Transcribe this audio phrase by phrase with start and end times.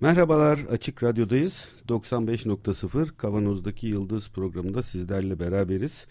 [0.00, 1.68] Merhabalar Açık Radyo'dayız.
[1.88, 6.06] 95.0 Kavanoz'daki Yıldız programında sizlerle beraberiz.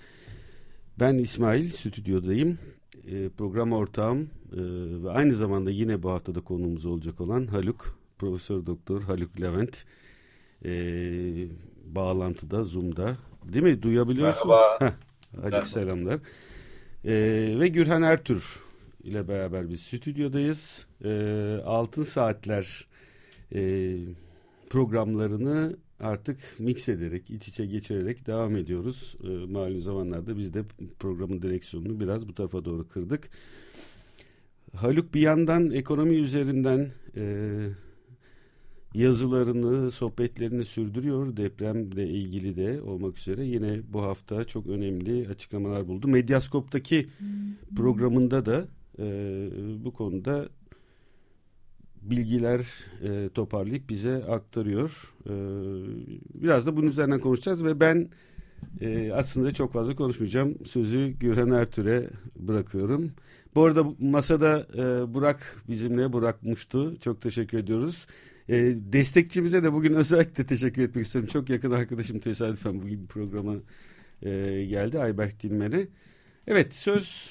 [0.99, 2.59] Ben İsmail, stüdyodayım.
[3.07, 4.57] E, program ortağım e,
[5.03, 9.85] ve aynı zamanda yine bu haftada konuğumuz olacak olan Haluk, Profesör Doktor Haluk Levent.
[10.65, 10.71] E,
[11.85, 13.17] bağlantıda, Zoom'da.
[13.45, 13.81] Değil mi?
[13.81, 14.49] Duyabiliyorsun.
[14.51, 14.77] Merhaba.
[14.79, 14.91] Heh,
[15.35, 15.65] Haluk Merhaba.
[15.65, 16.19] selamlar.
[17.05, 17.13] E,
[17.59, 18.59] ve Gürhan Ertür
[19.03, 20.87] ile beraber biz stüdyodayız.
[21.03, 21.11] E,
[21.65, 22.88] Altın Saatler
[23.55, 23.95] e,
[24.69, 29.15] programlarını artık mix ederek, iç içe geçirerek devam ediyoruz.
[29.23, 30.63] E, malum zamanlarda biz de
[30.99, 33.29] programın direksiyonunu biraz bu tarafa doğru kırdık.
[34.75, 37.45] Haluk bir yandan ekonomi üzerinden e,
[38.93, 41.37] yazılarını, sohbetlerini sürdürüyor.
[41.37, 46.07] Depremle ilgili de olmak üzere yine bu hafta çok önemli açıklamalar buldu.
[46.07, 47.09] Medyaskop'taki
[47.75, 48.67] programında da
[48.99, 49.05] e,
[49.85, 50.49] bu konuda
[52.09, 52.61] bilgiler
[53.03, 55.13] e, toparlayıp bize aktarıyor.
[55.25, 55.33] E,
[56.41, 58.09] biraz da bunun üzerinden konuşacağız ve ben
[58.81, 60.65] e, aslında çok fazla konuşmayacağım.
[60.65, 63.11] Sözü Gürhan Ertür'e bırakıyorum.
[63.55, 66.99] Bu arada masada e, Burak bizimle Burak Muştu.
[66.99, 68.07] Çok teşekkür ediyoruz.
[68.49, 71.29] E, destekçimize de bugün özellikle teşekkür etmek istiyorum.
[71.33, 73.55] Çok yakın arkadaşım tesadüfen bugün programa
[74.21, 74.29] e,
[74.65, 75.87] geldi Ayberk Dilmen'e.
[76.47, 77.29] Evet söz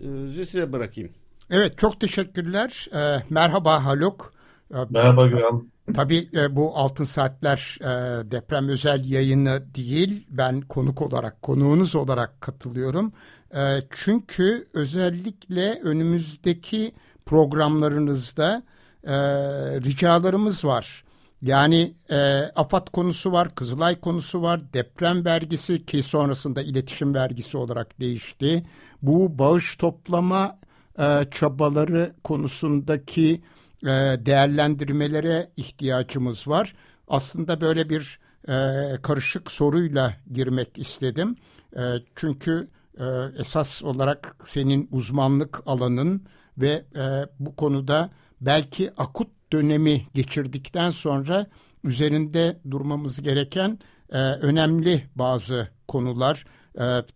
[0.00, 1.10] e, size bırakayım.
[1.50, 2.88] Evet çok teşekkürler.
[2.94, 4.32] Ee, merhaba Haluk.
[4.74, 5.70] Ee, Merhaba Güven.
[5.94, 7.84] Tabii e, bu Altın Saatler e,
[8.30, 10.26] deprem özel yayını değil.
[10.30, 13.12] Ben konuk olarak, konuğunuz olarak katılıyorum.
[13.56, 16.92] E, çünkü özellikle önümüzdeki
[17.26, 18.62] programlarınızda
[19.04, 19.14] e,
[19.80, 21.04] ricalarımız var.
[21.42, 28.00] Yani e, AFAD konusu var, Kızılay konusu var, deprem vergisi ki sonrasında iletişim vergisi olarak
[28.00, 28.62] değişti.
[29.02, 30.58] Bu bağış toplama
[30.98, 33.42] e, çabaları konusundaki
[33.82, 33.88] e,
[34.26, 36.74] değerlendirmelere ihtiyacımız var.
[37.08, 38.52] Aslında böyle bir e,
[39.02, 41.36] karışık soruyla girmek istedim.
[42.16, 42.68] Çünkü
[43.38, 46.26] esas olarak senin uzmanlık alanın
[46.58, 46.84] ve
[47.38, 48.10] bu konuda
[48.40, 51.46] belki akut dönemi geçirdikten sonra
[51.84, 53.78] üzerinde durmamız gereken
[54.40, 56.44] önemli bazı konular.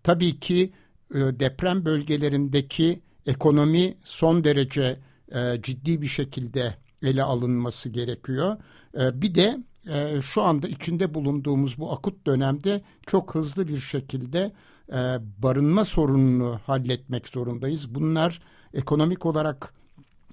[0.02, 0.72] Tabii ki
[1.14, 5.00] deprem bölgelerindeki ekonomi son derece
[5.34, 8.56] e, ciddi bir şekilde ele alınması gerekiyor.
[9.00, 9.58] E, bir de
[9.88, 14.52] e, şu anda içinde bulunduğumuz bu akut dönemde çok hızlı bir şekilde
[14.88, 14.98] e,
[15.42, 17.94] barınma sorununu halletmek zorundayız.
[17.94, 18.40] Bunlar
[18.74, 19.74] ekonomik olarak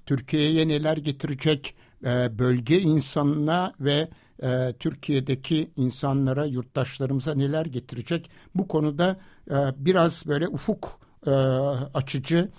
[0.06, 1.74] Türkiye'ye neler getirecek,
[2.04, 4.08] e, bölge insanına ve
[4.42, 8.30] e, Türkiye'deki insanlara, yurttaşlarımıza neler getirecek?
[8.54, 9.16] Bu konuda
[9.50, 11.30] e, biraz böyle ufuk e,
[11.94, 12.50] açıcı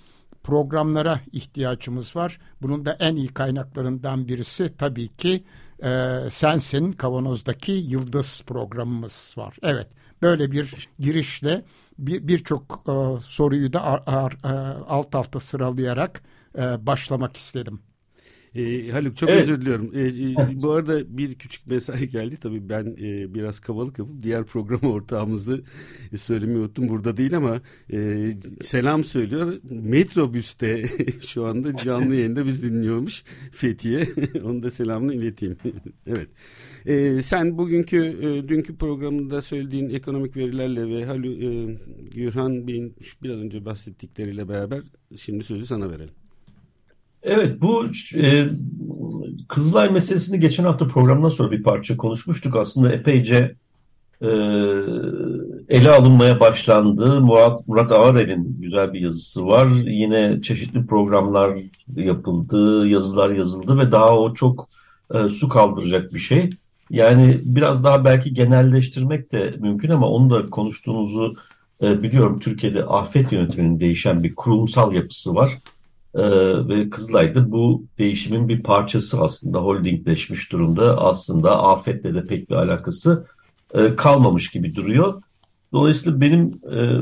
[0.48, 2.38] programlara ihtiyacımız var.
[2.62, 5.44] Bunun da en iyi kaynaklarından birisi tabii ki
[5.82, 9.56] e, Sensin Kavanoz'daki Yıldız programımız var.
[9.62, 9.88] Evet
[10.22, 11.64] böyle bir girişle
[11.98, 14.48] birçok bir e, soruyu da ar, ar, e,
[14.88, 16.22] alt alta sıralayarak
[16.58, 17.80] e, başlamak istedim.
[18.54, 19.42] E, Haluk çok evet.
[19.42, 19.90] özür diliyorum.
[19.94, 22.36] E, e, bu arada bir küçük mesaj geldi.
[22.36, 25.64] Tabii ben e, biraz kavalık yapıp diğer program ortağımızı
[26.12, 26.88] e, söylemeyi unuttum.
[26.88, 27.60] Burada değil ama
[27.92, 29.60] e, selam söylüyor.
[29.70, 30.84] Metrobüste
[31.26, 34.08] şu anda canlı yayında biz dinliyormuş Fethiye.
[34.44, 35.56] Onu da selamını ileteyim.
[36.06, 36.28] evet.
[36.86, 41.78] E, sen bugünkü e, dünkü programında söylediğin ekonomik verilerle ve Haluk e,
[42.14, 44.82] Gürhan Bey'in biraz önce bahsettikleriyle beraber
[45.16, 46.14] şimdi sözü sana verelim.
[47.22, 48.48] Evet bu e,
[49.48, 52.56] Kızılay meselesini geçen hafta programdan sonra bir parça konuşmuştuk.
[52.56, 53.54] Aslında epeyce
[54.22, 54.28] e,
[55.68, 57.20] ele alınmaya başlandı.
[57.20, 59.68] Murat, Murat Ağarel'in güzel bir yazısı var.
[59.84, 61.58] Yine çeşitli programlar
[61.96, 64.68] yapıldı, yazılar yazıldı ve daha o çok
[65.14, 66.50] e, su kaldıracak bir şey.
[66.90, 71.36] Yani biraz daha belki genelleştirmek de mümkün ama onu da konuştuğunuzu
[71.82, 72.38] e, biliyorum.
[72.38, 75.58] Türkiye'de afet yönetiminin değişen bir kurumsal yapısı var.
[76.14, 80.98] Ee, ve Kızılay'da bu değişimin bir parçası aslında holdingleşmiş durumda.
[80.98, 83.26] Aslında afetle de pek bir alakası
[83.74, 85.22] e, kalmamış gibi duruyor.
[85.72, 87.00] Dolayısıyla benim e,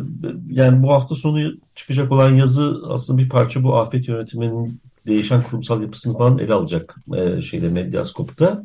[0.51, 5.83] yani bu hafta sonu çıkacak olan yazı aslında bir parça bu afet yönetiminin değişen kurumsal
[5.83, 8.65] yapısını falan ele alacak e, şeyde Medyaskop'ta.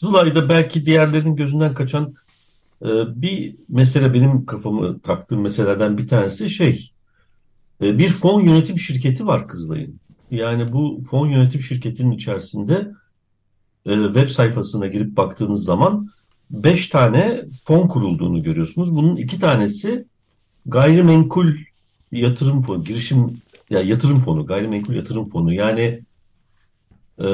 [0.00, 2.14] Kızılay'da belki diğerlerinin gözünden kaçan
[2.82, 2.88] e,
[3.22, 6.93] bir mesele benim kafamı taktığım meselelerden bir tanesi şey
[7.82, 10.00] e, bir fon yönetim şirketi var Kızılay'ın.
[10.30, 12.92] Yani bu fon yönetim şirketinin içerisinde
[13.86, 16.10] e, web sayfasına girip baktığınız zaman
[16.50, 18.96] 5 tane fon kurulduğunu görüyorsunuz.
[18.96, 20.04] Bunun iki tanesi
[20.66, 21.50] gayrimenkul
[22.12, 25.52] yatırım fonu, girişim ya yatırım fonu, gayrimenkul yatırım fonu.
[25.52, 26.02] Yani
[27.18, 27.26] E,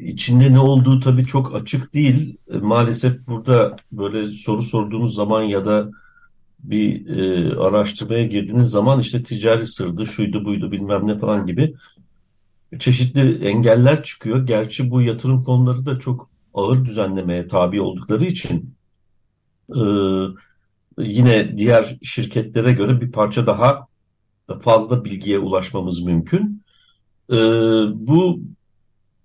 [0.00, 2.36] içinde ne olduğu tabii çok açık değil.
[2.54, 5.90] E, maalesef burada böyle soru sorduğunuz zaman ya da
[6.62, 11.74] bir e, araştırmaya girdiğiniz zaman işte ticari sırdı, şuydu buydu bilmem ne falan gibi
[12.78, 14.46] çeşitli engeller çıkıyor.
[14.46, 18.74] Gerçi bu yatırım fonları da çok ağır düzenlemeye tabi oldukları için
[19.76, 19.82] e,
[20.98, 23.86] yine diğer şirketlere göre bir parça daha
[24.62, 26.62] fazla bilgiye ulaşmamız mümkün.
[27.30, 27.36] E,
[27.94, 28.40] bu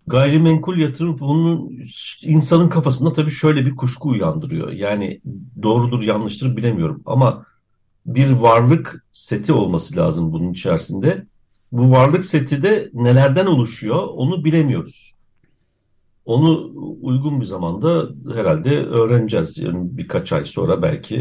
[0.08, 1.80] gayrimenkul yatırım fonunun
[2.22, 4.72] insanın kafasında tabii şöyle bir kuşku uyandırıyor.
[4.72, 5.22] Yani
[5.64, 7.46] doğrudur yanlıştır bilemiyorum ama
[8.06, 11.26] bir varlık seti olması lazım bunun içerisinde.
[11.72, 15.16] Bu varlık seti de nelerden oluşuyor onu bilemiyoruz.
[16.26, 19.58] Onu uygun bir zamanda herhalde öğreneceğiz.
[19.58, 21.16] Yani birkaç ay sonra belki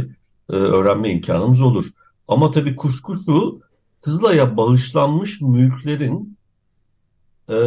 [0.51, 1.91] e, öğrenme imkanımız olur.
[2.29, 3.61] Ama tabii kuşku şu,
[4.01, 6.37] Tızla'ya bağışlanmış mülklerin
[7.49, 7.59] e, e,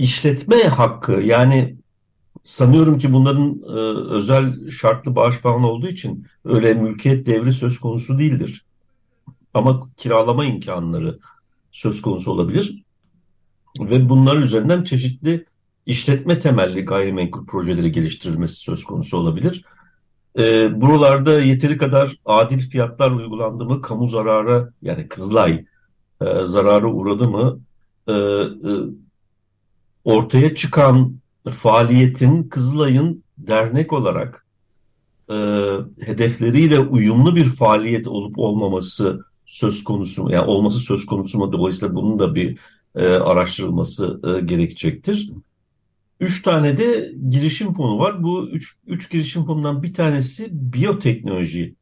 [0.00, 1.76] işletme hakkı yani
[2.42, 3.80] sanıyorum ki bunların e,
[4.14, 8.64] özel şartlı bağış falan olduğu için öyle mülkiyet devri söz konusu değildir.
[9.54, 11.18] Ama kiralama imkanları
[11.72, 12.82] söz konusu olabilir.
[13.80, 15.44] Ve bunlar üzerinden çeşitli
[15.86, 19.64] işletme temelli gayrimenkul projeleri geliştirilmesi söz konusu olabilir.
[20.38, 25.64] E, buralarda yeteri kadar adil fiyatlar uygulandı mı, kamu zarara yani Kızılay
[26.22, 27.60] e, zararı uğradı mı,
[28.08, 28.46] e, e,
[30.04, 31.14] ortaya çıkan
[31.50, 34.46] faaliyetin Kızılay'ın dernek olarak
[35.30, 35.34] e,
[36.00, 40.30] hedefleriyle uyumlu bir faaliyet olup olmaması söz konusu?
[40.30, 41.52] Yani olması söz konusu mu?
[41.52, 42.58] Dolayısıyla bunun da bir
[42.94, 45.30] e, araştırılması e, gerekecektir.
[46.20, 48.22] Üç tane de girişim fonu var.
[48.22, 51.74] Bu üç, üç girişim fonundan bir tanesi biyoteknoloji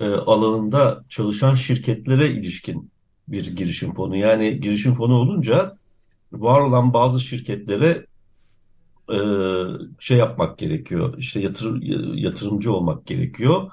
[0.00, 2.90] e, alanında çalışan şirketlere ilişkin
[3.28, 4.16] bir girişim fonu.
[4.16, 5.78] Yani girişim fonu olunca
[6.32, 8.06] var olan bazı şirketlere
[9.12, 9.18] e,
[9.98, 11.14] şey yapmak gerekiyor.
[11.18, 11.82] İşte yatır,
[12.14, 13.70] yatırımcı olmak gerekiyor.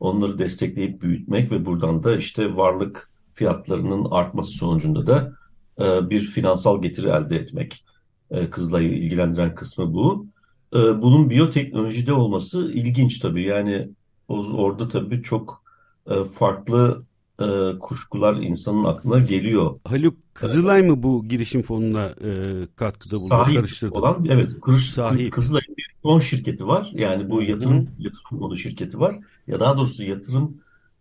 [0.00, 5.32] Onları destekleyip büyütmek ve buradan da işte varlık fiyatlarının artması sonucunda da
[5.80, 7.84] e, bir finansal getiri elde etmek.
[8.30, 10.26] E, Kızılay'ı ilgilendiren kısmı bu.
[10.74, 13.42] E, bunun biyoteknolojide olması ilginç tabii.
[13.42, 13.88] Yani
[14.28, 15.62] orada tabii çok
[16.10, 17.04] e, farklı
[17.40, 19.80] e, kuşkular insanın aklına geliyor.
[19.84, 23.28] Haluk Kızılay mı bu girişim fonuna e, katkıda bulundu?
[23.28, 23.94] Sahip karıştırdı.
[23.98, 25.32] olan evet Kırış, Sahip.
[25.32, 26.90] Kızılay'ın bir fon şirketi var.
[26.94, 27.90] Yani bu yatırım Hı.
[27.98, 29.16] yatırım fonu şirketi var.
[29.46, 30.56] Ya daha doğrusu yatırım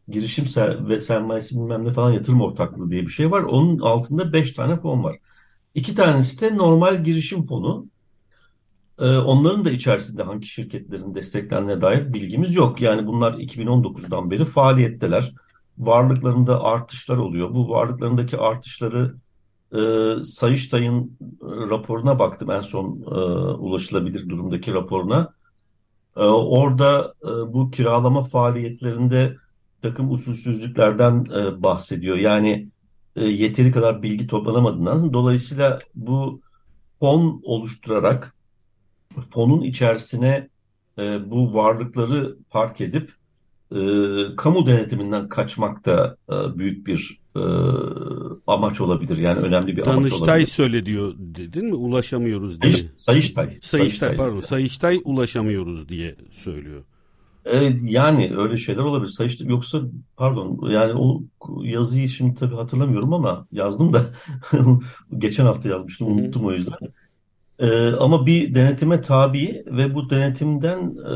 [0.08, 3.42] girişim ser ve sermayesi bilmem ne falan yatırım ortaklığı diye bir şey var.
[3.44, 5.18] Onun altında beş tane fon var.
[5.76, 7.88] İki tanesi de normal girişim fonu.
[9.00, 12.82] Ee, onların da içerisinde hangi şirketlerin desteklendiğine dair bilgimiz yok.
[12.82, 15.34] Yani bunlar 2019'dan beri faaliyetteler
[15.78, 17.54] varlıklarında artışlar oluyor.
[17.54, 19.16] Bu varlıklarındaki artışları
[19.74, 19.80] e,
[20.24, 23.16] Sayıştay'ın e, raporuna baktım en son e,
[23.54, 25.34] ulaşılabilir durumdaki raporuna.
[26.18, 29.36] E, orada e, bu kiralama faaliyetlerinde
[29.82, 32.18] takım usulsüzlüklerden e, bahsediyor.
[32.18, 32.70] Yani
[33.16, 36.42] e, yeteri kadar bilgi toplanamadığından dolayısıyla bu
[37.00, 38.36] fon oluşturarak
[39.32, 40.50] fonun içerisine
[40.98, 43.14] e, bu varlıkları park edip
[43.74, 47.44] e, kamu denetiminden kaçmak da e, büyük bir e,
[48.48, 49.18] amaç olabilir.
[49.18, 50.28] Yani önemli bir Danıştay amaç olabilir.
[50.28, 51.76] Danıştay söyle diyor dedin mi?
[51.76, 52.74] Ulaşamıyoruz diye.
[52.74, 53.46] Sayıştay.
[53.46, 54.40] Sayıştay, Sayıştay pardon.
[54.40, 56.84] Sayıştay ulaşamıyoruz diye söylüyor.
[57.46, 59.12] E, yani öyle şeyler olabilir.
[59.12, 59.82] Sayıştay yoksa
[60.18, 61.24] pardon yani o
[61.64, 64.02] yazıyı şimdi tabii hatırlamıyorum ama yazdım da
[65.18, 66.78] geçen hafta yazmıştım unuttum o yüzden.
[67.60, 71.16] E, ama bir denetime tabi ve bu denetimden e,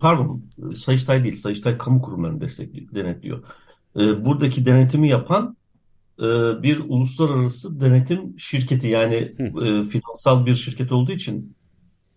[0.00, 0.42] pardon
[0.76, 3.42] Sayıştay değil Sayıştay kamu kurumlarını destekliyor, denetliyor.
[3.96, 5.56] E, buradaki denetimi yapan
[6.18, 6.22] e,
[6.62, 11.56] bir uluslararası denetim şirketi yani e, finansal bir şirket olduğu için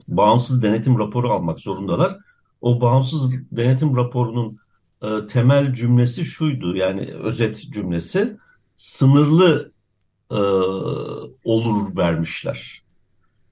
[0.08, 2.18] bağımsız denetim raporu almak zorundalar.
[2.62, 4.60] O bağımsız denetim raporunun
[5.02, 8.38] e, temel cümlesi şuydu yani özet cümlesi
[8.78, 9.72] sınırlı
[10.32, 10.40] e,
[11.44, 12.87] olur vermişler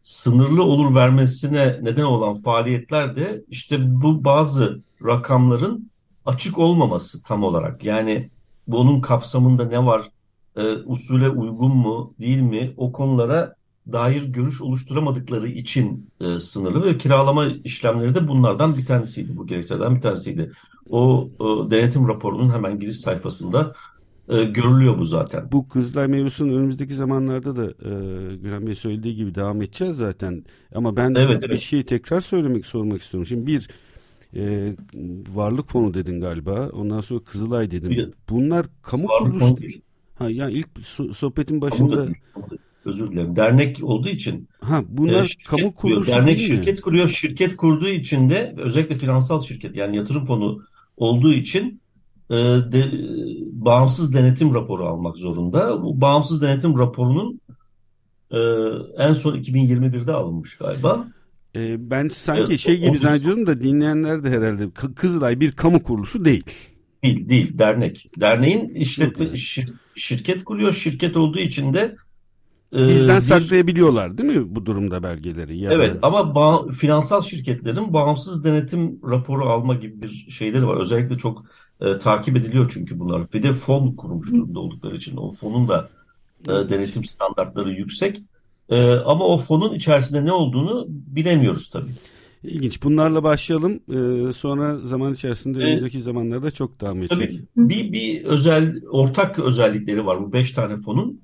[0.05, 5.91] sınırlı olur vermesine neden olan faaliyetler de işte bu bazı rakamların
[6.25, 7.83] açık olmaması tam olarak.
[7.83, 8.29] Yani
[8.67, 10.09] bunun kapsamında ne var,
[10.55, 13.55] e, usule uygun mu değil mi o konulara
[13.91, 19.37] dair görüş oluşturamadıkları için e, sınırlı ve kiralama işlemleri de bunlardan bir tanesiydi.
[19.37, 20.51] Bu gerekçelerden bir tanesiydi.
[20.89, 23.73] O, o denetim raporunun hemen giriş sayfasında
[24.29, 25.51] e, görülüyor bu zaten.
[25.51, 27.91] Bu kızlar mevzusunun önümüzdeki zamanlarda da e,
[28.35, 30.43] Gülen Bey söylediği gibi devam edeceğiz zaten.
[30.75, 31.59] Ama ben evet, bir evet.
[31.59, 33.25] şeyi tekrar söylemek sormak istiyorum.
[33.25, 33.67] Şimdi bir
[34.35, 34.73] e,
[35.33, 36.69] varlık fonu dedin galiba.
[36.73, 37.89] Ondan sonra Kızılay dedin.
[37.89, 39.61] Bir, Bunlar kamu kuruluş.
[40.15, 40.67] Ha yani ilk
[41.15, 42.07] sohbetin başında
[42.85, 43.35] özür dilerim.
[43.35, 46.81] Dernek olduğu için ha bunlar e, kamu kuruluşu dernek şirket mi?
[46.81, 47.09] kuruyor.
[47.09, 50.61] Şirket kurduğu için de özellikle finansal şirket yani yatırım fonu
[50.97, 51.81] olduğu için
[52.29, 52.35] e,
[52.71, 52.91] de,
[53.51, 55.83] bağımsız denetim raporu almak zorunda.
[55.83, 57.39] Bu bağımsız denetim raporunun
[58.31, 58.39] e,
[58.97, 61.07] en son 2021'de alınmış galiba.
[61.55, 66.25] E, ben sanki evet, şey gibi zannediyorum da dinleyenler de herhalde Kızılay bir kamu kuruluşu
[66.25, 66.45] değil.
[67.03, 67.57] Değil, değil.
[67.57, 68.11] Dernek.
[68.19, 70.73] Derneğin işletme şir, şirket kuruyor.
[70.73, 71.95] Şirket olduğu için de
[72.73, 75.57] e, bizden bir, saklayabiliyorlar değil mi bu durumda belgeleri?
[75.57, 75.99] Ya evet da...
[76.01, 80.77] ama bağ, finansal şirketlerin bağımsız denetim raporu alma gibi bir şeyleri var.
[80.77, 81.45] Özellikle çok
[81.81, 83.33] e, takip ediliyor çünkü bunlar.
[83.33, 85.89] Bir de fon kurmuş durumda oldukları için o fonun da
[86.47, 88.21] e, denetim standartları yüksek.
[88.69, 91.91] E, ama o fonun içerisinde ne olduğunu bilemiyoruz tabii.
[92.43, 92.83] İlginç.
[92.83, 93.79] Bunlarla başlayalım.
[93.89, 97.31] Ee, sonra zaman içerisinde önümüzdeki zamanlarda çok devam edecek.
[97.55, 101.21] Tabii bir, bir özel ortak özellikleri var bu beş tane fonun.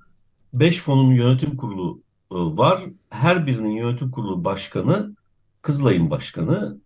[0.53, 2.81] Beş fonun yönetim kurulu e, var.
[3.10, 5.15] Her birinin yönetim kurulu başkanı
[5.62, 6.77] Kızılay'ın başkanı.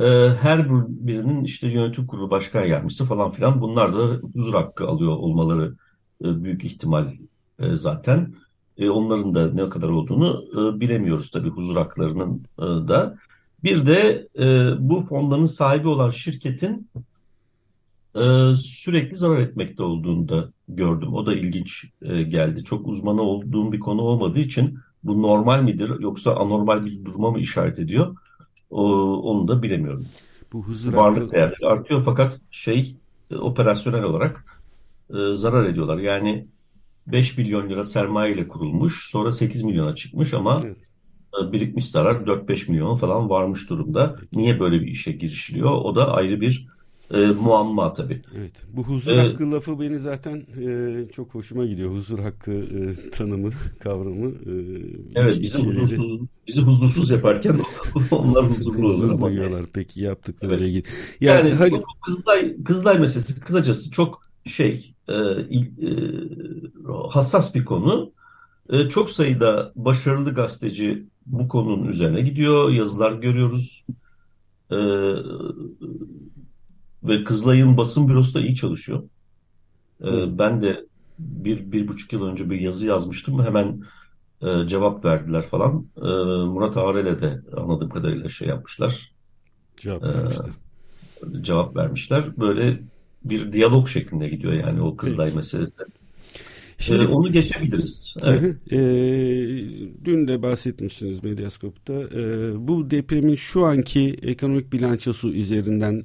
[0.00, 3.60] E, her birinin işte yönetim kurulu başkan yardımcısı falan filan.
[3.60, 5.74] Bunlar da huzur hakkı alıyor olmaları
[6.24, 7.12] e, büyük ihtimal
[7.72, 8.34] zaten.
[8.80, 10.44] Onların da ne kadar olduğunu
[10.80, 13.18] bilemiyoruz tabii huzur haklarının da.
[13.64, 16.88] Bir de e, bu fonların sahibi olan şirketin
[18.14, 21.14] e, sürekli zarar etmekte olduğunu da gördüm.
[21.14, 22.64] O da ilginç e, geldi.
[22.64, 27.38] Çok uzmanı olduğum bir konu olmadığı için bu normal midir yoksa anormal bir duruma mı
[27.38, 28.16] işaret ediyor?
[28.70, 28.82] O,
[29.16, 30.06] onu da bilemiyorum.
[30.52, 31.32] Bu huzur Varlık hakkı...
[31.32, 32.96] değerleri artıyor fakat şey
[33.30, 34.62] e, operasyonel olarak
[35.10, 35.98] e, zarar ediyorlar.
[35.98, 36.46] Yani
[37.06, 40.76] 5 milyon lira sermaye ile kurulmuş sonra 8 milyona çıkmış ama evet
[41.52, 44.16] birikmiş zarar 4-5 milyon falan varmış durumda.
[44.32, 45.70] Niye böyle bir işe girişiliyor?
[45.70, 46.66] O da ayrı bir
[47.14, 48.22] e, muamma tabii.
[48.38, 48.52] Evet.
[48.72, 51.90] Bu huzur ee, hakkı lafı beni zaten e, çok hoşuma gidiyor.
[51.90, 53.50] Huzur hakkı e, tanımı,
[53.80, 54.28] kavramı.
[54.28, 54.52] E,
[55.14, 57.58] evet, bizi huzursuz, bizi huzursuz yaparken
[58.10, 59.26] onlar huzurlu olur ama.
[59.26, 60.62] duyuyorlar peki yaptıkları evet.
[60.62, 60.84] ilgili.
[61.20, 61.82] Yani, yani hani...
[62.06, 65.56] Kızılay, Kızılay meselesi kısacası çok şey e, e,
[67.10, 68.12] hassas bir konu.
[68.70, 72.70] E, çok sayıda başarılı gazeteci bu konunun üzerine gidiyor.
[72.70, 73.84] Yazılar görüyoruz.
[74.72, 74.76] Ee,
[77.04, 79.02] ve Kızılay'ın basın bürosu da iyi çalışıyor.
[80.02, 80.86] Ee, ben de
[81.18, 83.44] bir, bir buçuk yıl önce bir yazı yazmıştım.
[83.44, 83.82] Hemen
[84.42, 85.86] e, cevap verdiler falan.
[85.96, 86.08] E,
[86.46, 89.12] Murat Ağrel'e de anladığım kadarıyla şey yapmışlar.
[89.76, 90.50] Cevap vermişler.
[91.40, 92.36] E, cevap vermişler.
[92.38, 92.80] Böyle
[93.24, 95.36] bir diyalog şeklinde gidiyor yani o Kızılay Peki.
[95.36, 95.84] meselesi.
[96.78, 98.14] Şimdi, ee, onu geçebiliriz.
[98.24, 98.72] Evet.
[98.72, 98.78] E,
[100.04, 101.92] dün de bahsetmişsiniz Medyaskop'ta.
[101.92, 106.04] E, bu depremin şu anki ekonomik bilançosu üzerinden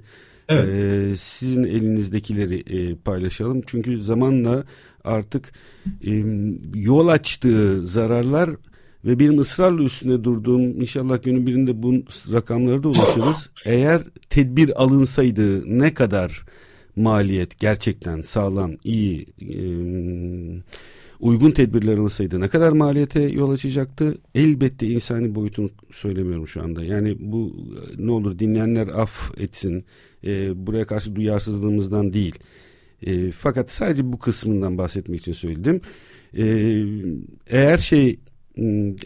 [0.49, 0.69] evet.
[0.69, 3.61] e, sizin elinizdekileri e, paylaşalım.
[3.65, 4.63] Çünkü zamanla
[5.03, 5.51] artık
[6.05, 6.23] e,
[6.73, 8.49] yol açtığı zararlar
[9.05, 11.93] ve benim ısrarla üstünde durduğum inşallah günün birinde bu
[12.31, 13.49] rakamlara da ulaşırız.
[13.65, 16.45] Eğer tedbir alınsaydı ne kadar
[16.95, 19.59] maliyet gerçekten sağlam, iyi, e,
[21.19, 24.17] uygun tedbirler alınsaydı ne kadar maliyete yol açacaktı?
[24.35, 26.83] Elbette insani boyutunu söylemiyorum şu anda.
[26.83, 27.55] Yani bu
[27.97, 29.85] ne olur dinleyenler af etsin.
[30.23, 32.39] E, buraya karşı duyarsızlığımızdan değil.
[33.01, 35.81] E, fakat sadece bu kısmından bahsetmek için söyledim.
[36.37, 36.45] E,
[37.47, 38.19] eğer şey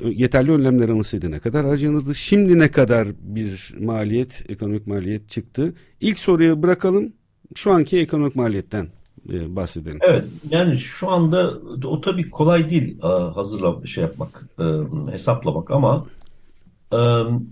[0.04, 2.16] yeterli önlemler alınsaydı ne kadar harcanırdı?
[2.16, 5.74] Şimdi ne kadar bir maliyet, ekonomik maliyet çıktı?
[6.02, 7.14] İlk soruya bırakalım
[7.56, 8.88] şu anki ekonomik maliyetten
[9.34, 10.00] e, bahsedelim.
[10.02, 14.64] Evet yani şu anda o tabii kolay değil e, hazırla şey yapmak, e,
[15.12, 16.06] hesaplamak ama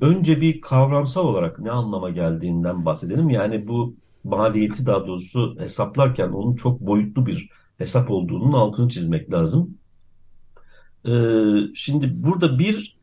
[0.01, 3.29] önce bir kavramsal olarak ne anlama geldiğinden bahsedelim.
[3.29, 9.77] Yani bu maliyeti daha doğrusu hesaplarken onun çok boyutlu bir hesap olduğunun altını çizmek lazım.
[11.75, 12.97] Şimdi burada bir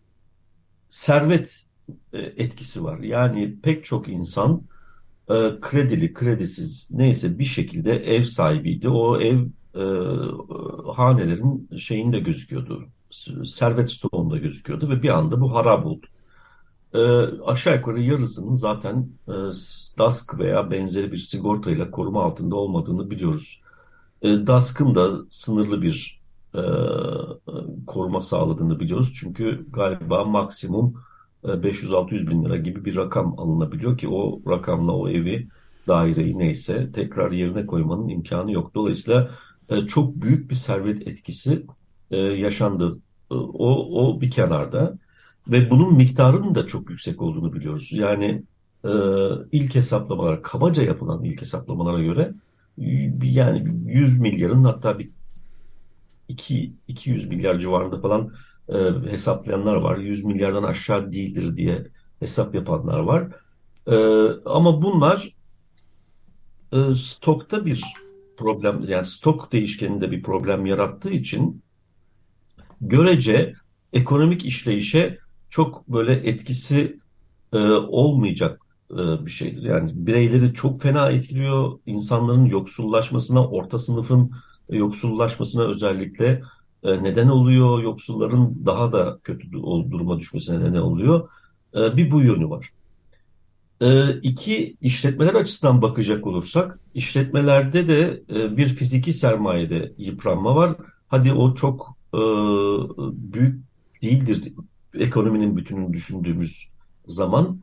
[0.88, 1.64] servet
[2.12, 2.98] etkisi var.
[2.98, 4.62] Yani pek çok insan
[5.30, 8.88] e, kredili, kredisiz neyse bir şekilde ev sahibiydi.
[8.88, 9.40] O ev
[9.74, 9.84] e,
[10.92, 12.84] hanelerin şeyinde gözüküyordu.
[13.44, 16.06] Servet stoğunda gözüküyordu ve bir anda bu harap oldu.
[16.94, 16.98] E,
[17.46, 19.32] aşağı yukarı yarısının zaten e,
[19.98, 23.60] DASK veya benzeri bir sigortayla koruma altında olmadığını biliyoruz.
[24.22, 26.22] E, DASK'ın da sınırlı bir
[26.54, 26.62] e,
[27.86, 29.12] koruma sağladığını biliyoruz.
[29.14, 30.94] Çünkü galiba maksimum
[31.44, 35.48] 500-600 e, bin lira gibi bir rakam alınabiliyor ki o rakamla o evi,
[35.88, 38.74] daireyi neyse tekrar yerine koymanın imkanı yok.
[38.74, 39.30] Dolayısıyla
[39.68, 41.66] e, çok büyük bir servet etkisi
[42.10, 42.98] e, yaşandı.
[43.30, 44.98] O, o bir kenarda
[45.48, 47.88] ve bunun miktarının da çok yüksek olduğunu biliyoruz.
[47.92, 48.42] Yani
[49.52, 52.34] ilk hesaplamalar, kabaca yapılan ilk hesaplamalara göre
[53.22, 55.10] yani 100 milyarın hatta bir
[56.28, 58.32] 2 200 milyar civarında falan
[58.68, 59.96] e, hesaplayanlar var.
[59.96, 61.86] 100 milyardan aşağı değildir diye
[62.20, 63.28] hesap yapanlar var.
[63.86, 63.96] E,
[64.44, 65.34] ama bunlar
[66.72, 67.84] e, stokta bir
[68.36, 71.62] problem yani stok değişkeninde bir problem yarattığı için
[72.80, 73.54] görece
[73.92, 75.18] ekonomik işleyişe
[75.50, 76.98] çok böyle etkisi
[77.52, 79.62] e, olmayacak e, bir şeydir.
[79.62, 81.78] Yani bireyleri çok fena etkiliyor.
[81.86, 84.32] insanların yoksullaşmasına, orta sınıfın
[84.70, 86.42] yoksullaşmasına özellikle
[86.84, 87.82] neden oluyor.
[87.82, 91.28] Yoksulların daha da kötü duruma düşmesine neden oluyor.
[91.74, 92.70] E, bir bu yönü var.
[93.80, 100.76] E, iki işletmeler açısından bakacak olursak, işletmelerde de e, bir fiziki sermayede yıpranma var.
[101.08, 102.20] Hadi o çok e,
[103.32, 103.64] büyük
[104.02, 104.52] değildir
[104.94, 106.68] ekonominin bütününü düşündüğümüz
[107.06, 107.60] zaman.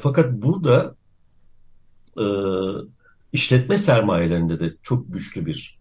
[0.00, 0.94] Fakat burada
[2.18, 2.24] e,
[3.32, 5.78] işletme sermayelerinde de çok güçlü bir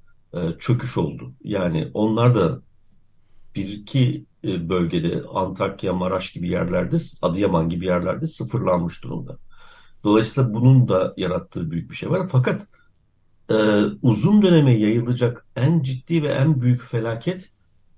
[0.60, 1.34] çöküş oldu.
[1.44, 2.62] Yani onlar da
[3.60, 9.38] bir iki e, bölgede Antakya, Maraş gibi yerlerde, Adıyaman gibi yerlerde sıfırlanmış durumda.
[10.04, 12.28] Dolayısıyla bunun da yarattığı büyük bir şey var.
[12.32, 12.68] Fakat
[13.50, 13.56] e,
[14.02, 17.50] uzun döneme yayılacak en ciddi ve en büyük felaket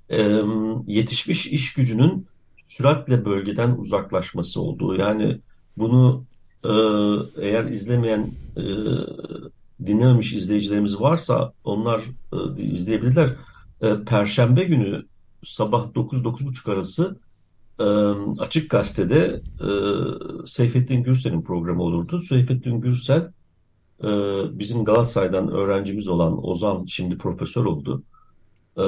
[0.09, 0.41] e,
[0.87, 2.27] yetişmiş iş gücünün
[2.63, 4.95] süratle bölgeden uzaklaşması olduğu.
[4.95, 5.41] Yani
[5.77, 6.25] bunu
[6.63, 6.71] e,
[7.41, 8.63] eğer izlemeyen, e,
[9.85, 12.01] dinlememiş izleyicilerimiz varsa onlar
[12.33, 13.29] e, izleyebilirler.
[13.81, 15.10] E, Perşembe günü
[15.43, 17.19] sabah 9-9.30 arası
[17.79, 17.83] e,
[18.41, 19.69] Açık Gazete'de e,
[20.47, 22.21] Seyfettin Gürsel'in programı olurdu.
[22.21, 23.31] Seyfettin Gürsel
[24.03, 24.09] e,
[24.59, 28.03] bizim Galatasaray'dan öğrencimiz olan Ozan şimdi profesör oldu.
[28.77, 28.81] Ee,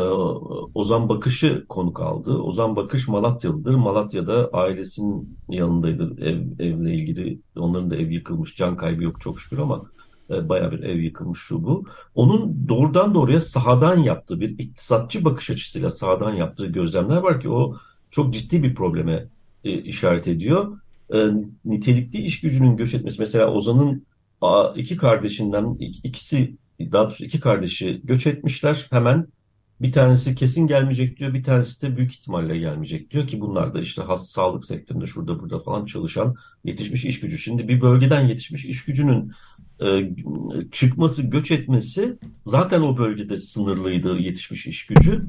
[0.74, 2.38] Ozan Bakış'ı konuk aldı.
[2.38, 3.76] Ozan Bakış Malatyalıdır.
[3.76, 7.40] Malatya'da ailesinin yanındaydı ev, evle ilgili.
[7.56, 8.56] Onların da ev yıkılmış.
[8.56, 10.03] Can kaybı yok çok şükür ama e,
[10.50, 11.86] baya bir ev yıkılmış şu bu.
[12.16, 17.78] Onun doğrudan doğruya sahadan yaptığı bir iktisatçı bakış açısıyla sahadan yaptığı gözlemler var ki o
[18.12, 19.26] çok ciddi bir probleme
[19.64, 20.78] e, işaret ediyor.
[21.14, 21.18] E,
[21.66, 24.06] nitelikli iş gücünün göç etmesi mesela Ozan'ın
[24.76, 29.28] iki kardeşinden ikisi daha doğrusu iki kardeşi göç etmişler hemen
[29.82, 33.82] bir tanesi kesin gelmeyecek diyor, bir tanesi de büyük ihtimalle gelmeyecek diyor ki bunlar da
[33.82, 37.38] işte has sağlık sektöründe şurada burada falan çalışan yetişmiş iş gücü.
[37.38, 39.53] Şimdi bir bölgeden yetişmiş iş gücünün e,
[40.72, 45.26] çıkması, göç etmesi zaten o bölgede sınırlıydı yetişmiş iş gücü.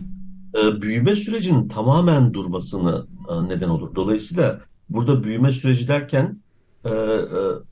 [0.54, 3.94] E, büyüme sürecinin tamamen durmasını e, neden olur.
[3.94, 6.38] Dolayısıyla burada büyüme süreci derken
[6.84, 7.24] e, e,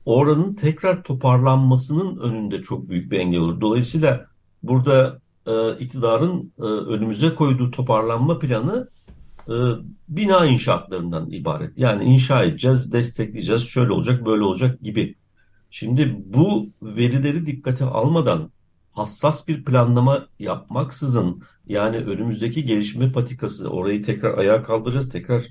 [0.05, 3.61] oranın tekrar toparlanmasının önünde çok büyük bir engel olur.
[3.61, 4.25] Dolayısıyla
[4.63, 8.89] burada e, iktidarın e, önümüze koyduğu toparlanma planı
[9.47, 9.55] e,
[10.09, 11.77] bina inşaatlarından ibaret.
[11.77, 15.15] Yani inşa edeceğiz, destekleyeceğiz, şöyle olacak, böyle olacak gibi.
[15.75, 18.51] Şimdi bu verileri dikkate almadan
[18.91, 25.43] hassas bir planlama yapmaksızın yani önümüzdeki gelişme patikası orayı tekrar ayağa kaldıracağız, tekrar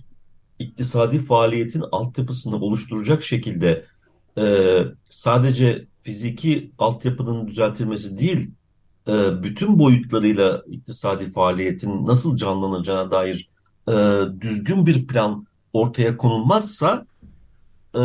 [0.59, 3.85] iktisadi faaliyetin altyapısını oluşturacak şekilde
[4.39, 4.77] e,
[5.11, 8.51] sadece fiziki altyapının düzeltilmesi değil,
[9.09, 13.51] e, bütün boyutlarıyla iktisadi faaliyetin nasıl canlanacağına dair
[13.89, 13.95] e,
[14.41, 17.07] düzgün bir plan ortaya konulmazsa
[17.94, 18.00] e,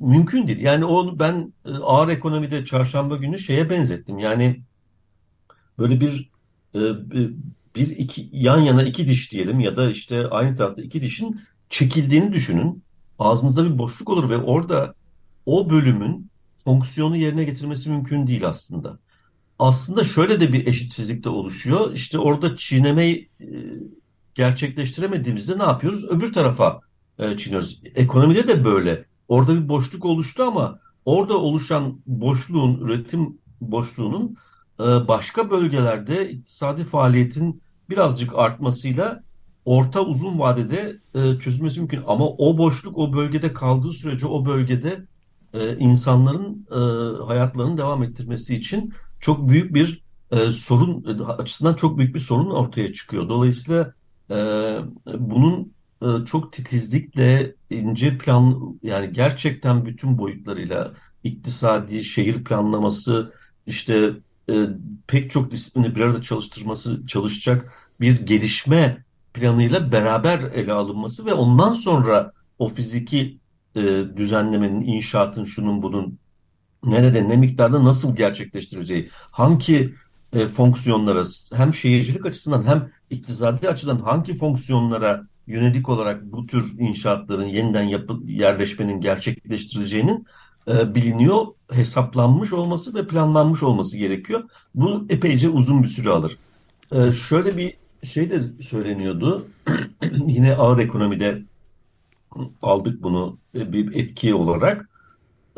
[0.00, 0.58] mümkün değil.
[0.58, 4.18] Yani onu ben e, ağır ekonomide çarşamba günü şeye benzettim.
[4.18, 4.62] Yani
[5.78, 6.30] böyle bir
[6.74, 6.80] e,
[7.76, 11.40] bir iki yan yana iki diş diyelim ya da işte aynı tarafta iki dişin
[11.70, 12.82] çekildiğini düşünün.
[13.18, 14.94] Ağzınızda bir boşluk olur ve orada
[15.46, 18.98] o bölümün fonksiyonu yerine getirmesi mümkün değil aslında
[19.58, 21.92] aslında şöyle de bir eşitsizlik de oluşuyor.
[21.92, 23.46] İşte orada çiğnemeyi e,
[24.34, 26.04] gerçekleştiremediğimizde ne yapıyoruz?
[26.04, 26.80] Öbür tarafa
[27.18, 27.80] e, çiğniyoruz.
[27.94, 29.04] Ekonomide de böyle.
[29.28, 34.36] Orada bir boşluk oluştu ama orada oluşan boşluğun, üretim boşluğunun
[34.80, 39.22] e, başka bölgelerde iktisadi faaliyetin birazcık artmasıyla
[39.64, 40.96] orta uzun vadede
[41.40, 42.02] çözülmesi mümkün.
[42.06, 45.06] Ama o boşluk o bölgede kaldığı sürece o bölgede
[45.78, 46.66] insanların
[47.26, 51.04] hayatlarını devam ettirmesi için çok büyük bir e, sorun
[51.38, 53.28] açısından çok büyük bir sorun ortaya çıkıyor.
[53.28, 53.94] Dolayısıyla
[54.30, 54.34] e,
[55.18, 55.75] bunun e,
[56.26, 63.32] çok titizlikle ince plan yani gerçekten bütün boyutlarıyla iktisadi şehir planlaması
[63.66, 64.12] işte
[64.50, 64.66] e,
[65.06, 69.04] pek çok disiplini bir arada çalıştırması çalışacak bir gelişme
[69.34, 73.38] planıyla beraber ele alınması ve ondan sonra o fiziki
[73.74, 73.80] e,
[74.16, 76.18] düzenlemenin, inşaatın, şunun bunun
[76.84, 79.94] nerede, ne miktarda nasıl gerçekleştireceği, hangi
[80.32, 87.46] e, fonksiyonlara hem şehircilik açısından hem iktisadi açıdan hangi fonksiyonlara yönelik olarak bu tür inşaatların
[87.46, 90.26] yeniden yapı, yerleşmenin gerçekleştirileceğinin
[90.68, 94.44] e, biliniyor, hesaplanmış olması ve planlanmış olması gerekiyor.
[94.74, 96.38] Bu epeyce uzun bir süre alır.
[96.92, 99.48] E, şöyle bir şey de söyleniyordu.
[100.26, 101.42] Yine ağır ekonomide
[102.62, 104.88] aldık bunu bir etki olarak.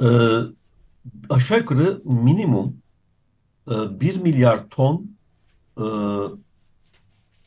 [0.03, 0.07] Ee,
[1.31, 2.77] aşağı yukarı minimum
[3.71, 5.17] e, 1 milyar ton
[5.79, 5.87] e,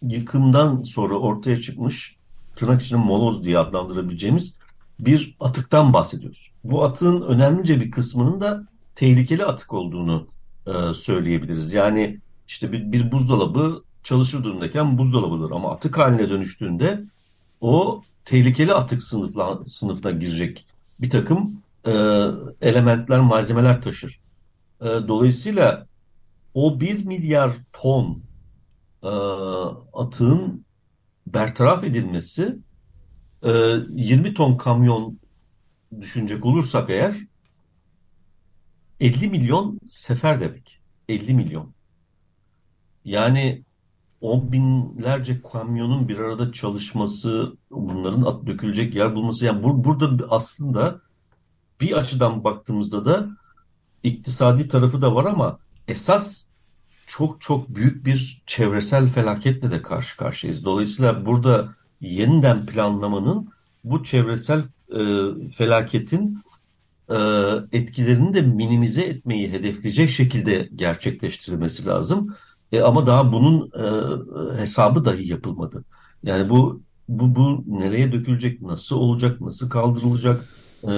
[0.02, 2.18] yıkımdan sonra ortaya çıkmış
[2.56, 4.58] tırnak içinde moloz diye adlandırabileceğimiz
[5.00, 6.52] bir atıktan bahsediyoruz.
[6.64, 10.28] Bu atığın önemlice bir kısmının da tehlikeli atık olduğunu
[10.68, 11.74] e, söyleyebiliriz.
[11.74, 17.04] Yani işte bir, bir buzdolabı çalışır durumdayken buzdolabıdır ama atık haline dönüştüğünde
[17.62, 20.66] o tehlikeli atık sınıfla, sınıfına girecek
[21.00, 21.92] bir takım e,
[22.62, 24.20] elementler, malzemeler taşır.
[24.82, 25.86] E, dolayısıyla
[26.54, 28.22] o bir milyar ton
[29.04, 29.10] e,
[29.94, 30.66] atığın
[31.28, 32.58] bertaraf edilmesi
[33.44, 35.20] e, 20 ton kamyon
[36.02, 37.16] düşünecek olursak eğer
[39.00, 40.82] 50 milyon sefer demek.
[41.10, 41.74] 50 milyon.
[43.06, 43.64] Yani
[44.22, 49.46] on binlerce kamyonun bir arada çalışması, bunların at dökülecek yer bulması.
[49.46, 51.02] Yani bur burada aslında
[51.82, 53.30] bir açıdan baktığımızda da
[54.04, 56.51] iktisadi tarafı da var ama esas
[57.12, 60.66] çok çok büyük bir çevresel felaketle de karşı karşıyayız.
[60.66, 63.50] Dolayısıyla burada yeniden planlamanın
[63.84, 65.02] bu çevresel e,
[65.52, 66.44] felaketin
[67.10, 67.18] e,
[67.72, 72.36] etkilerini de minimize etmeyi hedefleyecek şekilde gerçekleştirilmesi lazım.
[72.72, 75.84] E, ama daha bunun e, hesabı dahi yapılmadı.
[76.24, 80.46] Yani bu bu bu nereye dökülecek, nasıl olacak, nasıl kaldırılacak,
[80.84, 80.92] e,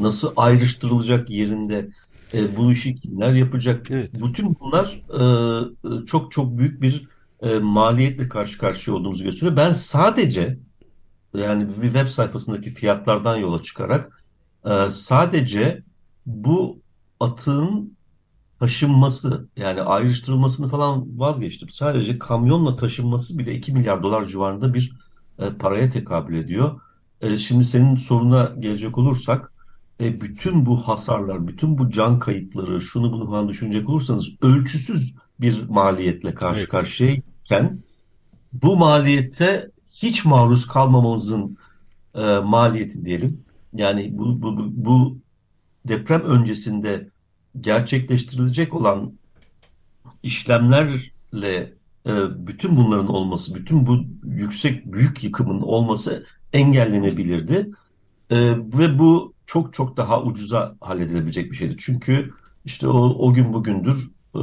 [0.00, 1.88] nasıl ayrıştırılacak yerinde,
[2.34, 3.90] e, bu işi kimler yapacak?
[3.90, 4.10] Evet.
[4.14, 7.08] Bütün bunlar e, çok çok büyük bir
[7.42, 9.56] e, maliyetle karşı karşıya olduğumuzu gösteriyor.
[9.56, 10.58] Ben sadece
[11.34, 14.24] yani bir web sayfasındaki fiyatlardan yola çıkarak
[14.64, 15.82] e, sadece
[16.26, 16.78] bu
[17.20, 17.96] atığın
[18.60, 21.68] taşınması yani ayrıştırılmasını falan vazgeçtim.
[21.68, 24.92] Sadece kamyonla taşınması bile 2 milyar dolar civarında bir
[25.38, 26.80] e, paraya tekabül ediyor.
[27.20, 29.52] E, şimdi senin soruna gelecek olursak
[30.00, 35.68] e, bütün bu hasarlar, bütün bu can kayıpları, şunu bunu falan düşünecek olursanız ölçüsüz bir
[35.68, 36.68] maliyetle karşı evet.
[36.68, 37.78] karşıyayken
[38.52, 41.58] bu maliyete hiç maruz kalmamamızın
[42.14, 43.44] e, maliyeti diyelim.
[43.74, 45.18] Yani bu, bu, bu, bu
[45.88, 47.08] deprem öncesinde
[47.60, 49.12] gerçekleştirilecek olan
[50.22, 51.72] işlemlerle
[52.06, 52.12] e,
[52.46, 57.70] bütün bunların olması, bütün bu yüksek büyük yıkımın olması engellenebilirdi.
[58.30, 61.76] E, ve bu çok çok daha ucuza halledilebilecek bir şeydi.
[61.78, 62.30] Çünkü
[62.64, 64.42] işte o, o gün bugündür e,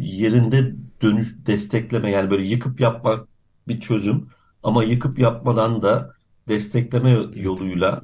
[0.00, 3.28] yerinde dönüş destekleme yani böyle yıkıp yapmak
[3.68, 4.26] bir çözüm
[4.62, 6.14] ama yıkıp yapmadan da
[6.48, 8.02] destekleme yoluyla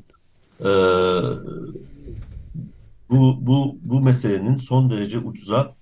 [0.60, 0.70] e,
[3.10, 5.74] bu, bu, bu meselenin son derece ucuza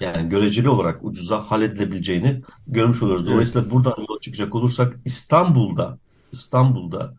[0.00, 3.26] yani göreceli olarak ucuza halledilebileceğini görmüş oluruz.
[3.26, 3.72] Dolayısıyla evet.
[3.72, 5.98] buradan yola çıkacak olursak İstanbul'da
[6.32, 7.14] İstanbul'da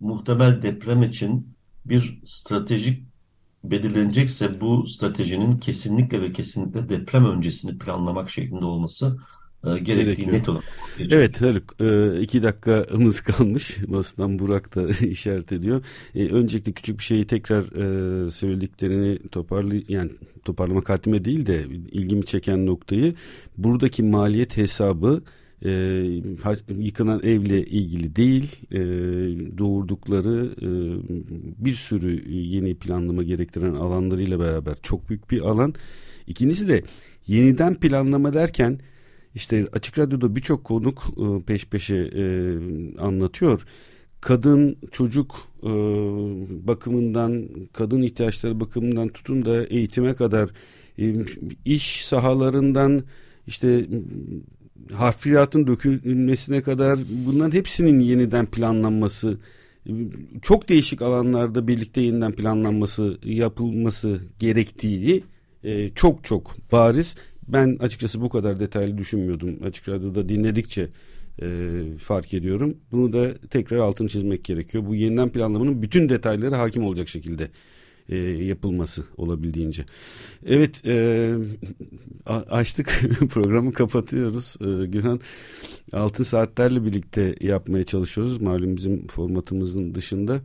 [0.00, 1.54] muhtemel deprem için
[1.86, 3.02] bir stratejik
[3.64, 9.16] belirlenecekse bu stratejinin kesinlikle ve kesinlikle deprem öncesini planlamak şeklinde olması
[9.64, 10.64] e, gerektiği net olarak.
[11.00, 13.78] Evet Haluk e, iki dakikamız kalmış.
[13.88, 15.84] Basından Burak da işaret ediyor.
[16.14, 17.62] E, öncelikle küçük bir şeyi tekrar
[18.30, 20.10] söylediklerini toparlı yani
[20.44, 23.14] toparlamak haddime değil de ilgimi çeken noktayı
[23.58, 25.22] buradaki maliyet hesabı
[25.64, 25.70] e,
[26.78, 28.78] yıkılan evle ilgili değil e,
[29.58, 30.68] doğurdukları e,
[31.64, 35.74] bir sürü yeni planlama gerektiren alanlarıyla beraber çok büyük bir alan.
[36.26, 36.82] İkincisi de
[37.26, 38.78] yeniden planlama derken
[39.34, 42.24] işte Açık Radyo'da birçok konuk e, peş peşe e,
[42.98, 43.66] anlatıyor.
[44.20, 45.68] Kadın, çocuk e,
[46.66, 50.50] bakımından, kadın ihtiyaçları bakımından tutun da eğitime kadar
[51.64, 53.02] iş sahalarından
[53.46, 53.86] işte
[54.92, 59.38] harfiyatın dökülmesine kadar bunların hepsinin yeniden planlanması
[60.42, 65.24] çok değişik alanlarda birlikte yeniden planlanması yapılması gerektiği
[65.94, 67.16] çok çok bariz
[67.48, 69.58] ben açıkçası bu kadar detaylı düşünmüyordum.
[69.64, 70.88] Açık Radyo'da dinledikçe
[71.42, 72.76] e, fark ediyorum.
[72.92, 74.86] Bunu da tekrar altını çizmek gerekiyor.
[74.86, 77.48] Bu yeniden planlamanın bütün detayları hakim olacak şekilde
[78.08, 79.84] e, yapılması olabildiğince.
[80.46, 81.34] Evet e,
[82.26, 84.56] açtık programı kapatıyoruz.
[84.60, 85.20] E, Günhan
[85.92, 88.42] 6 saatlerle birlikte yapmaya çalışıyoruz.
[88.42, 90.40] Malum bizim formatımızın dışında.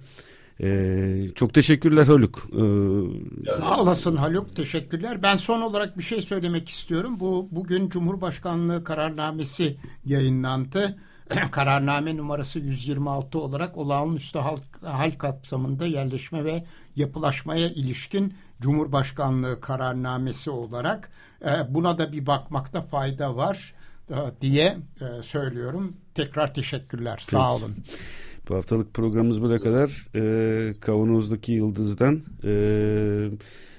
[0.63, 2.47] Ee, çok teşekkürler Haluk.
[2.53, 4.55] Ee, Sağ olasın Haluk.
[4.55, 5.23] Teşekkürler.
[5.23, 7.19] Ben son olarak bir şey söylemek istiyorum.
[7.19, 10.97] Bu bugün Cumhurbaşkanlığı kararnamesi yayınlandı.
[11.51, 16.63] Kararname numarası 126 olarak olağanüstü hal, hal kapsamında yerleşme ve
[16.95, 21.11] yapılaşmaya ilişkin Cumhurbaşkanlığı kararnamesi olarak
[21.45, 23.73] e, buna da bir bakmakta fayda var.
[24.41, 24.77] diye
[25.21, 25.93] söylüyorum.
[26.15, 27.15] Tekrar teşekkürler.
[27.19, 27.31] Peki.
[27.31, 27.75] Sağ olun.
[28.49, 30.07] Bu haftalık programımız buraya kadar.
[30.15, 32.21] E, Kavanoz'daki Yıldız'dan.
[32.43, 32.53] E,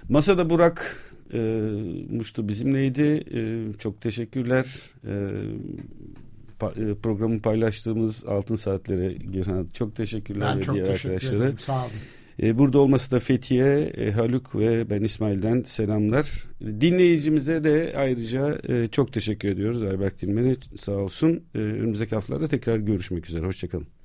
[0.09, 0.97] masada Burak
[1.35, 1.39] e,
[2.11, 3.25] Muştu bizimleydi.
[3.35, 4.67] E, çok teşekkürler.
[5.05, 5.19] E, e,
[7.03, 10.55] programı paylaştığımız Altın Saatlere Girhan çok teşekkürler.
[10.57, 11.45] Ben çok diğer teşekkür arkadaşlara.
[11.45, 11.59] ederim.
[11.59, 11.93] Sağ olun.
[12.43, 16.45] E, burada olması da Fethiye, e, Haluk ve ben İsmail'den selamlar.
[16.61, 19.83] Dinleyicimize de ayrıca e, çok teşekkür ediyoruz.
[19.83, 21.43] Ayberk Dilmen'e sağ olsun.
[21.55, 23.47] Önümüzdeki haftalarda tekrar görüşmek üzere.
[23.47, 24.00] Hoşçakalın.